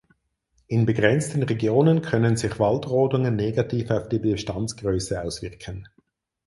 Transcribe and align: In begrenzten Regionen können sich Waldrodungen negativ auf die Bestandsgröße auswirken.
In 0.65 0.87
begrenzten 0.87 1.43
Regionen 1.43 2.01
können 2.01 2.35
sich 2.35 2.57
Waldrodungen 2.57 3.35
negativ 3.35 3.91
auf 3.91 4.09
die 4.09 4.17
Bestandsgröße 4.17 5.21
auswirken. 5.21 5.87